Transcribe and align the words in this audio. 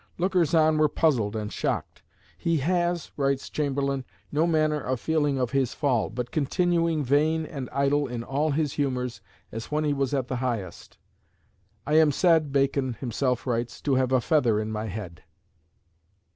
Lookers 0.17 0.55
on 0.55 0.79
were 0.79 0.89
puzzled 0.89 1.35
and 1.35 1.53
shocked. 1.53 2.01
"He 2.35 2.57
has," 2.57 3.11
writes 3.17 3.51
Chamberlain, 3.51 4.03
"no 4.31 4.47
manner 4.47 4.79
of 4.81 4.99
feeling 4.99 5.37
of 5.37 5.51
his 5.51 5.75
fall, 5.75 6.09
but 6.09 6.31
continuing 6.31 7.03
vain 7.03 7.45
and 7.45 7.69
idle 7.71 8.07
in 8.07 8.23
all 8.23 8.49
his 8.49 8.73
humours 8.73 9.21
as 9.51 9.65
when 9.69 9.83
he 9.83 9.93
was 9.93 10.11
at 10.15 10.27
the 10.27 10.37
highest." 10.37 10.97
"I 11.85 11.97
am 11.99 12.11
said," 12.11 12.51
Bacon 12.51 12.95
himself 12.95 13.45
writes, 13.45 13.79
"to 13.83 13.93
have 13.93 14.11
a 14.11 14.21
feather 14.21 14.59
in 14.59 14.71
my 14.71 14.85
head." 14.87 15.21